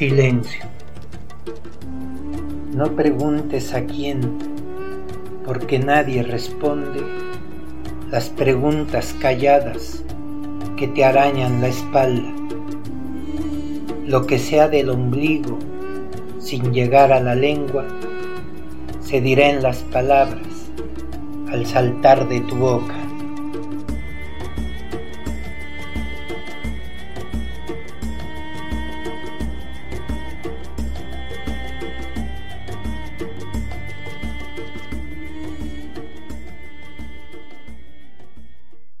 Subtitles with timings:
[0.00, 0.62] Silencio.
[2.74, 4.38] No preguntes a quién,
[5.44, 7.02] porque nadie responde
[8.10, 10.02] las preguntas calladas
[10.78, 12.32] que te arañan la espalda.
[14.06, 15.58] Lo que sea del ombligo,
[16.38, 17.84] sin llegar a la lengua,
[19.02, 20.70] se dirá en las palabras
[21.52, 23.09] al saltar de tu boca.